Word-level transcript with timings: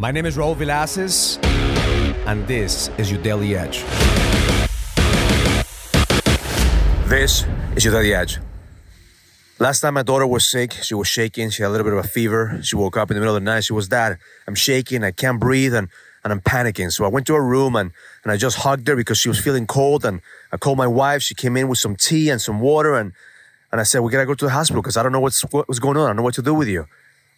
My 0.00 0.12
name 0.12 0.26
is 0.26 0.36
Raul 0.36 0.54
Villacis, 0.54 1.44
and 2.24 2.46
this 2.46 2.88
is 2.98 3.10
your 3.10 3.20
Daily 3.20 3.56
Edge. 3.56 3.82
This 7.08 7.44
is 7.74 7.84
your 7.84 7.94
Daily 7.94 8.14
Edge. 8.14 8.38
Last 9.58 9.80
time 9.80 9.94
my 9.94 10.04
daughter 10.04 10.24
was 10.24 10.48
sick, 10.48 10.72
she 10.72 10.94
was 10.94 11.08
shaking, 11.08 11.50
she 11.50 11.64
had 11.64 11.70
a 11.70 11.72
little 11.72 11.84
bit 11.84 11.94
of 11.94 12.04
a 12.04 12.06
fever. 12.06 12.60
She 12.62 12.76
woke 12.76 12.96
up 12.96 13.10
in 13.10 13.16
the 13.16 13.20
middle 13.20 13.34
of 13.34 13.42
the 13.42 13.44
night, 13.44 13.64
she 13.64 13.72
was, 13.72 13.88
Dad, 13.88 14.18
I'm 14.46 14.54
shaking, 14.54 15.02
I 15.02 15.10
can't 15.10 15.40
breathe, 15.40 15.74
and, 15.74 15.88
and 16.22 16.32
I'm 16.32 16.42
panicking. 16.42 16.92
So 16.92 17.04
I 17.04 17.08
went 17.08 17.26
to 17.26 17.34
her 17.34 17.44
room 17.44 17.74
and, 17.74 17.90
and 18.22 18.30
I 18.30 18.36
just 18.36 18.58
hugged 18.58 18.86
her 18.86 18.94
because 18.94 19.18
she 19.18 19.28
was 19.28 19.40
feeling 19.40 19.66
cold. 19.66 20.04
And 20.04 20.20
I 20.52 20.58
called 20.58 20.78
my 20.78 20.86
wife, 20.86 21.22
she 21.22 21.34
came 21.34 21.56
in 21.56 21.66
with 21.66 21.80
some 21.80 21.96
tea 21.96 22.30
and 22.30 22.40
some 22.40 22.60
water, 22.60 22.94
and, 22.94 23.14
and 23.72 23.80
I 23.80 23.82
said, 23.82 23.98
We 23.98 24.12
gotta 24.12 24.26
go 24.26 24.34
to 24.34 24.44
the 24.44 24.52
hospital 24.52 24.80
because 24.80 24.96
I 24.96 25.02
don't 25.02 25.10
know 25.10 25.18
what's, 25.18 25.42
what's 25.50 25.80
going 25.80 25.96
on, 25.96 26.04
I 26.04 26.06
don't 26.10 26.18
know 26.18 26.22
what 26.22 26.34
to 26.34 26.42
do 26.42 26.54
with 26.54 26.68
you. 26.68 26.86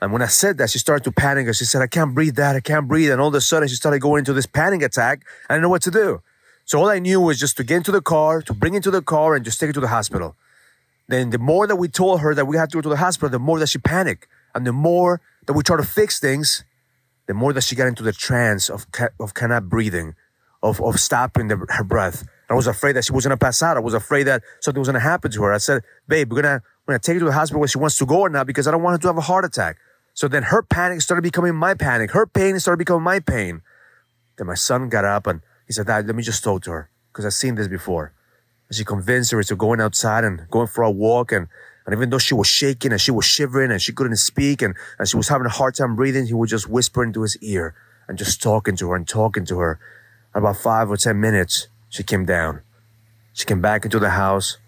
And 0.00 0.12
when 0.12 0.22
I 0.22 0.26
said 0.26 0.58
that, 0.58 0.70
she 0.70 0.78
started 0.78 1.04
to 1.04 1.12
panic 1.12 1.46
and 1.46 1.54
she 1.54 1.64
said, 1.64 1.82
I 1.82 1.86
can't 1.86 2.14
breathe, 2.14 2.36
that. 2.36 2.56
I 2.56 2.60
can't 2.60 2.88
breathe. 2.88 3.10
And 3.10 3.20
all 3.20 3.28
of 3.28 3.34
a 3.34 3.40
sudden, 3.40 3.68
she 3.68 3.74
started 3.74 4.00
going 4.00 4.20
into 4.20 4.32
this 4.32 4.46
panic 4.46 4.82
attack. 4.82 5.24
I 5.48 5.54
didn't 5.54 5.62
know 5.62 5.68
what 5.68 5.82
to 5.82 5.90
do. 5.90 6.22
So 6.64 6.78
all 6.80 6.88
I 6.88 7.00
knew 7.00 7.20
was 7.20 7.38
just 7.38 7.56
to 7.58 7.64
get 7.64 7.78
into 7.78 7.92
the 7.92 8.00
car, 8.00 8.40
to 8.42 8.54
bring 8.54 8.74
it 8.74 8.82
to 8.84 8.90
the 8.90 9.02
car, 9.02 9.34
and 9.34 9.44
just 9.44 9.60
take 9.60 9.70
it 9.70 9.72
to 9.74 9.80
the 9.80 9.88
hospital. 9.88 10.36
Then 11.08 11.30
the 11.30 11.38
more 11.38 11.66
that 11.66 11.76
we 11.76 11.88
told 11.88 12.20
her 12.20 12.34
that 12.34 12.46
we 12.46 12.56
had 12.56 12.70
to 12.70 12.76
go 12.76 12.80
to 12.80 12.88
the 12.88 12.96
hospital, 12.96 13.28
the 13.28 13.38
more 13.38 13.58
that 13.58 13.68
she 13.68 13.78
panicked. 13.78 14.26
And 14.54 14.66
the 14.66 14.72
more 14.72 15.20
that 15.46 15.52
we 15.52 15.62
tried 15.62 15.78
to 15.78 15.82
fix 15.82 16.18
things, 16.18 16.64
the 17.26 17.34
more 17.34 17.52
that 17.52 17.62
she 17.62 17.74
got 17.74 17.86
into 17.86 18.02
the 18.02 18.12
trance 18.12 18.70
of, 18.70 18.86
of 19.18 19.34
cannot 19.34 19.68
breathing, 19.68 20.14
of, 20.62 20.80
of 20.80 20.98
stopping 20.98 21.48
the, 21.48 21.66
her 21.68 21.84
breath. 21.84 22.26
I 22.48 22.54
was 22.54 22.66
afraid 22.66 22.94
that 22.94 23.04
she 23.04 23.12
was 23.12 23.24
going 23.24 23.36
to 23.36 23.44
pass 23.44 23.62
out. 23.62 23.76
I 23.76 23.80
was 23.80 23.94
afraid 23.94 24.24
that 24.24 24.42
something 24.60 24.80
was 24.80 24.88
going 24.88 24.94
to 24.94 25.00
happen 25.00 25.30
to 25.30 25.42
her. 25.42 25.52
I 25.52 25.58
said, 25.58 25.82
babe, 26.08 26.32
we're 26.32 26.42
going 26.42 26.58
to, 26.58 26.64
we're 26.86 26.94
going 26.94 27.00
to 27.00 27.06
take 27.06 27.14
her 27.14 27.20
to 27.20 27.26
the 27.26 27.32
hospital 27.32 27.60
where 27.60 27.68
she 27.68 27.78
wants 27.78 27.98
to 27.98 28.06
go 28.06 28.26
now 28.26 28.42
because 28.42 28.66
I 28.66 28.72
don't 28.72 28.82
want 28.82 28.94
her 28.94 28.98
to 29.02 29.06
have 29.08 29.18
a 29.18 29.20
heart 29.20 29.44
attack. 29.44 29.78
So 30.14 30.28
then 30.28 30.44
her 30.44 30.62
panic 30.62 31.00
started 31.00 31.22
becoming 31.22 31.54
my 31.54 31.74
panic. 31.74 32.10
Her 32.12 32.26
pain 32.26 32.58
started 32.60 32.78
becoming 32.78 33.04
my 33.04 33.20
pain. 33.20 33.62
Then 34.36 34.46
my 34.46 34.54
son 34.54 34.88
got 34.88 35.04
up 35.04 35.26
and 35.26 35.40
he 35.66 35.72
said, 35.72 35.86
Dad, 35.86 36.06
let 36.06 36.16
me 36.16 36.22
just 36.22 36.42
talk 36.42 36.62
to 36.62 36.70
her 36.72 36.90
because 37.12 37.24
I've 37.24 37.34
seen 37.34 37.54
this 37.54 37.68
before. 37.68 38.12
And 38.68 38.76
she 38.76 38.84
convinced 38.84 39.32
her 39.32 39.40
into 39.40 39.56
going 39.56 39.80
outside 39.80 40.24
and 40.24 40.48
going 40.50 40.66
for 40.66 40.82
a 40.82 40.90
walk. 40.90 41.32
And, 41.32 41.48
and 41.86 41.94
even 41.94 42.10
though 42.10 42.18
she 42.18 42.34
was 42.34 42.46
shaking 42.46 42.92
and 42.92 43.00
she 43.00 43.10
was 43.10 43.24
shivering 43.24 43.70
and 43.70 43.80
she 43.80 43.92
couldn't 43.92 44.16
speak 44.16 44.62
and, 44.62 44.74
and 44.98 45.08
she 45.08 45.16
was 45.16 45.28
having 45.28 45.46
a 45.46 45.50
hard 45.50 45.74
time 45.74 45.96
breathing, 45.96 46.26
he 46.26 46.34
would 46.34 46.48
just 46.48 46.68
whisper 46.68 47.02
into 47.02 47.22
his 47.22 47.36
ear 47.42 47.74
and 48.08 48.18
just 48.18 48.42
talking 48.42 48.76
to 48.76 48.90
her 48.90 48.96
and 48.96 49.06
talking 49.06 49.44
to 49.46 49.58
her. 49.58 49.78
And 50.34 50.42
about 50.42 50.56
five 50.56 50.90
or 50.90 50.96
10 50.96 51.20
minutes, 51.20 51.68
she 51.88 52.02
came 52.02 52.24
down. 52.24 52.62
She 53.32 53.44
came 53.44 53.60
back 53.60 53.84
into 53.84 53.98
the 53.98 54.10
house. 54.10 54.58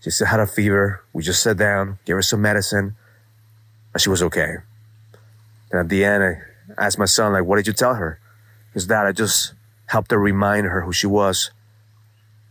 She 0.00 0.10
still 0.10 0.26
had 0.26 0.40
a 0.40 0.46
fever. 0.46 1.04
We 1.12 1.22
just 1.22 1.42
sat 1.42 1.56
down, 1.56 1.98
gave 2.04 2.16
her 2.16 2.22
some 2.22 2.42
medicine, 2.42 2.96
and 3.92 4.00
she 4.00 4.10
was 4.10 4.22
okay. 4.22 4.56
And 5.72 5.80
at 5.80 5.88
the 5.88 6.04
end, 6.04 6.22
I 6.22 6.86
asked 6.86 6.98
my 6.98 7.06
son, 7.06 7.32
like, 7.32 7.44
what 7.44 7.56
did 7.56 7.66
you 7.66 7.72
tell 7.72 7.94
her? 7.94 8.20
His 8.74 8.86
dad, 8.86 9.06
I 9.06 9.12
just 9.12 9.54
helped 9.86 10.10
her 10.10 10.18
remind 10.18 10.66
her 10.66 10.82
who 10.82 10.92
she 10.92 11.06
was. 11.06 11.50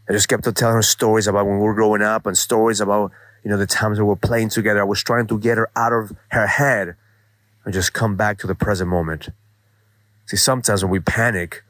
I 0.10 0.14
just 0.14 0.28
kept 0.28 0.46
on 0.48 0.54
telling 0.56 0.76
her 0.76 0.82
stories 0.82 1.28
about 1.28 1.46
when 1.46 1.60
we 1.60 1.64
were 1.64 1.76
growing 1.76 2.02
up 2.02 2.26
and 2.26 2.38
stories 2.38 2.82
about, 2.82 3.12
you 3.44 3.52
know, 3.52 3.58
the 3.58 3.68
times 3.68 4.00
we 4.00 4.06
were 4.06 4.16
playing 4.16 4.50
together. 4.50 4.82
I 4.82 4.84
was 4.84 5.04
trying 5.04 5.28
to 5.28 5.40
get 5.40 5.58
her 5.58 5.70
out 5.76 5.94
of 5.94 6.12
her 6.30 6.48
head 6.48 6.96
and 7.64 7.74
just 7.74 7.94
come 7.94 8.16
back 8.16 8.40
to 8.40 8.48
the 8.48 8.56
present 8.56 8.90
moment. 8.90 9.30
See, 10.26 10.38
sometimes 10.38 10.84
when 10.84 10.92
we 10.92 11.00
panic, 11.00 11.64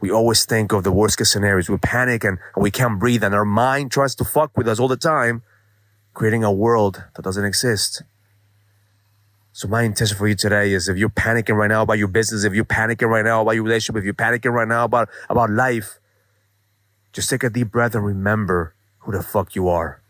we 0.00 0.10
always 0.10 0.44
think 0.44 0.72
of 0.72 0.84
the 0.84 0.92
worst 0.92 1.18
case 1.18 1.32
scenarios. 1.32 1.68
We 1.68 1.76
panic 1.78 2.24
and, 2.24 2.38
and 2.54 2.62
we 2.62 2.70
can't 2.70 2.98
breathe 2.98 3.24
and 3.24 3.34
our 3.34 3.44
mind 3.44 3.90
tries 3.90 4.14
to 4.16 4.24
fuck 4.24 4.56
with 4.56 4.68
us 4.68 4.78
all 4.78 4.88
the 4.88 4.96
time, 4.96 5.42
creating 6.12 6.44
a 6.44 6.52
world 6.52 7.04
that 7.16 7.22
doesn't 7.22 7.44
exist. 7.44 8.02
So 9.64 9.70
my 9.70 9.84
intention 9.84 10.18
for 10.18 10.28
you 10.28 10.34
today 10.34 10.74
is 10.74 10.88
if 10.88 10.98
you're 10.98 11.08
panicking 11.08 11.56
right 11.56 11.70
now 11.70 11.80
about 11.80 11.96
your 11.96 12.08
business, 12.08 12.44
if 12.44 12.52
you're 12.52 12.66
panicking 12.66 13.08
right 13.08 13.24
now 13.24 13.40
about 13.40 13.52
your 13.52 13.64
relationship, 13.64 13.96
if 13.96 14.04
you're 14.04 14.12
panicking 14.12 14.52
right 14.52 14.68
now 14.68 14.84
about, 14.84 15.08
about 15.30 15.48
life, 15.48 16.00
just 17.14 17.30
take 17.30 17.42
a 17.42 17.48
deep 17.48 17.70
breath 17.70 17.94
and 17.94 18.04
remember 18.04 18.74
who 18.98 19.12
the 19.12 19.22
fuck 19.22 19.54
you 19.54 19.68
are. 19.68 20.02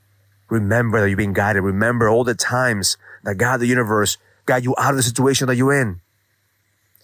Remember 0.51 1.01
that 1.01 1.08
you're 1.08 1.17
being 1.17 1.34
guided. 1.34 1.62
Remember 1.62 2.08
all 2.08 2.24
the 2.24 2.34
times 2.34 2.96
that 3.23 3.36
God, 3.36 3.61
the 3.61 3.68
universe, 3.68 4.17
got 4.45 4.64
you 4.64 4.74
out 4.77 4.90
of 4.90 4.96
the 4.96 5.05
situation 5.05 5.46
that 5.46 5.55
you're 5.55 5.80
in. 5.80 6.01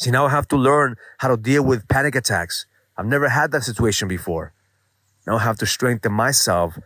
See, 0.01 0.11
now 0.11 0.27
I 0.27 0.31
have 0.31 0.49
to 0.49 0.57
learn 0.57 0.97
how 1.19 1.29
to 1.29 1.37
deal 1.37 1.63
with 1.63 1.87
panic 1.87 2.17
attacks. 2.17 2.67
I've 2.97 3.07
never 3.07 3.29
had 3.29 3.53
that 3.53 3.63
situation 3.63 4.09
before. 4.09 4.53
Now 5.25 5.37
I 5.37 5.43
have 5.45 5.59
to 5.59 5.67
strengthen 5.67 6.11
myself 6.11 6.77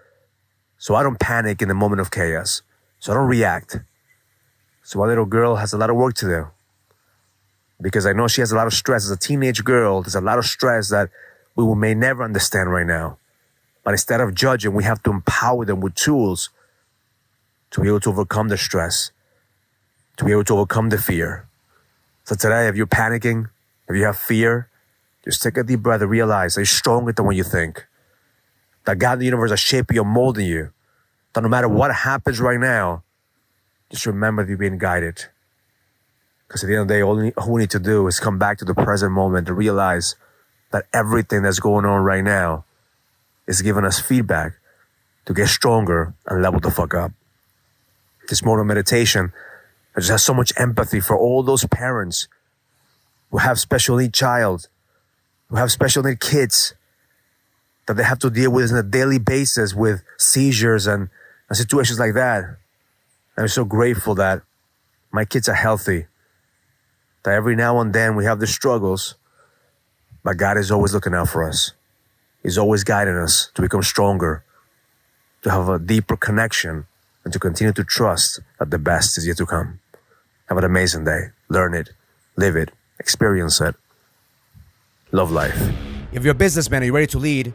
so 0.77 0.95
I 0.95 1.03
don't 1.03 1.19
panic 1.19 1.63
in 1.63 1.69
the 1.69 1.75
moment 1.75 2.03
of 2.03 2.11
chaos. 2.11 2.61
So 2.99 3.13
I 3.13 3.15
don't 3.15 3.29
react. 3.29 3.79
So 4.85 4.99
my 4.99 5.07
little 5.07 5.25
girl 5.25 5.57
has 5.57 5.73
a 5.73 5.79
lot 5.79 5.89
of 5.89 5.97
work 5.97 6.15
to 6.17 6.27
do 6.27 6.47
because 7.81 8.05
I 8.05 8.13
know 8.13 8.29
she 8.29 8.43
has 8.43 8.53
a 8.53 8.57
lot 8.57 8.67
of 8.67 8.75
stress 8.75 9.05
as 9.05 9.11
a 9.11 9.17
teenage 9.17 9.65
girl. 9.65 10.03
There's 10.03 10.15
a 10.15 10.21
lot 10.21 10.39
of 10.39 10.45
stress 10.45 10.91
that 10.91 11.09
we 11.57 11.75
may 11.75 11.95
never 11.95 12.23
understand 12.23 12.71
right 12.71 12.87
now. 12.87 13.17
But 13.83 13.93
instead 13.93 14.21
of 14.21 14.35
judging, 14.35 14.75
we 14.75 14.85
have 14.85 15.03
to 15.05 15.11
empower 15.11 15.65
them 15.65 15.81
with 15.81 15.95
tools 15.95 16.51
to 17.71 17.81
be 17.81 17.89
able 17.89 18.01
to 18.01 18.11
overcome 18.11 18.49
the 18.49 18.59
stress, 18.59 19.11
to 20.19 20.25
be 20.25 20.33
able 20.33 20.45
to 20.45 20.55
overcome 20.55 20.91
the 20.91 20.99
fear. 20.99 21.49
So 22.25 22.35
today, 22.35 22.69
if 22.69 22.77
you're 22.77 22.87
panicking, 22.87 23.49
if 23.89 23.97
you 23.97 24.05
have 24.05 24.19
fear, 24.19 24.69
just 25.25 25.43
take 25.43 25.57
a 25.57 25.63
deep 25.63 25.81
breath 25.81 26.03
and 26.03 26.11
realize 26.11 26.55
that 26.55 26.61
you're 26.61 26.67
stronger 26.67 27.13
than 27.13 27.25
what 27.25 27.37
you 27.37 27.45
think. 27.45 27.87
That 28.85 28.99
God 28.99 29.15
in 29.15 29.19
the 29.21 29.25
universe 29.25 29.51
is 29.51 29.61
shaping 29.61 29.95
you 29.97 30.03
and 30.03 30.11
molding 30.11 30.47
you. 30.47 30.73
That 31.33 31.43
no 31.43 31.49
matter 31.49 31.69
what 31.69 31.93
happens 31.95 32.39
right 32.39 32.61
now, 32.61 33.03
just 33.95 34.07
remember 34.07 34.43
that 34.43 34.49
you're 34.49 34.59
being 34.59 34.79
guided. 34.79 35.25
Because 36.47 36.65
at 36.65 36.67
the 36.67 36.75
end 36.75 36.83
of 36.83 36.89
the 36.89 36.95
day, 36.95 37.03
all, 37.03 37.53
we 37.53 37.61
need 37.61 37.71
to 37.71 37.79
do 37.79 38.07
is 38.07 38.21
come 38.21 38.39
back 38.39 38.59
to 38.59 38.65
the 38.65 38.75
present 38.75 39.13
moment 39.13 39.49
and 39.49 39.57
realize 39.57 40.17
that 40.73 40.85
everything 40.93 41.43
that's 41.43 41.61
going 41.61 41.85
on 41.85 42.03
right 42.03 42.23
now 42.23 42.65
is 43.47 43.63
giving 43.63 43.85
us 43.85 43.99
feedback 43.99 44.55
to 45.27 45.33
get 45.33 45.49
stronger 45.49 46.15
and 46.27 46.43
level 46.43 46.61
the 46.61 46.71
fuck 46.71 46.95
up. 46.95 47.13
This 48.29 48.45
morning 48.45 48.67
meditation, 48.67 49.33
I 49.97 50.01
just 50.01 50.11
have 50.11 50.21
so 50.21 50.35
much 50.35 50.53
empathy 50.57 51.01
for 51.01 51.17
all 51.17 51.43
those 51.43 51.65
parents 51.67 52.29
who 53.31 53.39
have 53.39 53.59
special 53.59 53.97
need 53.97 54.13
child, 54.13 54.69
who 55.49 55.57
have 55.57 55.71
special 55.71 56.03
need 56.03 56.21
kids 56.21 56.75
that 57.87 57.95
they 57.95 58.03
have 58.03 58.19
to 58.21 58.31
deal 58.31 58.51
with 58.51 58.73
on 58.73 58.79
a 58.79 58.83
daily 58.83 59.19
basis 59.19 59.75
with 59.75 60.03
seizures 60.19 60.87
and, 60.87 61.09
and 61.49 61.57
situations 61.57 61.99
like 61.99 62.15
that. 62.15 62.57
I'm 63.37 63.49
so 63.49 63.65
grateful 63.65 64.15
that 64.17 64.43
my 65.11 65.25
kids 65.25 65.49
are 65.49 65.55
healthy. 65.55 66.07
That 67.25 67.35
every 67.35 67.57
now 67.57 67.81
and 67.81 67.93
then 67.93 68.17
we 68.17 68.25
have 68.25 68.39
the 68.39 68.47
struggles, 68.47 69.17
but 70.23 70.37
God 70.37 70.57
is 70.57 70.71
always 70.71 70.95
looking 70.95 71.15
out 71.15 71.29
for 71.29 71.43
us. 71.43 71.73
He's 72.43 72.59
always 72.59 72.85
guiding 72.85 73.17
us 73.17 73.51
to 73.55 73.63
become 73.63 73.83
stronger, 73.83 74.45
to 75.43 75.51
have 75.51 75.69
a 75.69 75.79
deeper 75.79 76.17
connection, 76.17 76.87
and 77.25 77.33
to 77.33 77.39
continue 77.39 77.73
to 77.73 77.85
trust 77.85 78.41
that 78.59 78.71
the 78.71 78.79
best 78.79 79.17
is 79.17 79.27
yet 79.27 79.39
to 79.39 79.47
come. 79.47 79.81
Have 80.47 80.59
an 80.59 80.65
amazing 80.65 81.05
day. 81.05 81.31
Learn 81.49 81.75
it, 81.75 81.91
live 82.37 82.55
it, 82.55 82.71
experience 83.01 83.61
it. 83.61 83.75
Love 85.11 85.31
life. 85.33 85.59
If 86.13 86.23
you're 86.23 86.33
a 86.33 86.35
businessman 86.35 86.83
and 86.83 86.87
you're 86.87 86.95
ready 86.95 87.07
to 87.09 87.19
lead, 87.19 87.55